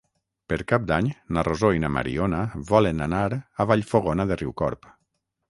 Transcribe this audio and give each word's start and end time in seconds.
Per 0.51 0.57
Cap 0.69 0.87
d'Any 0.91 1.09
na 1.37 1.43
Rosó 1.47 1.69
i 1.75 1.81
na 1.83 1.91
Mariona 1.97 2.39
volen 2.73 3.07
anar 3.09 3.21
a 3.37 3.69
Vallfogona 3.75 4.29
de 4.33 4.41
Riucorb. 4.43 4.91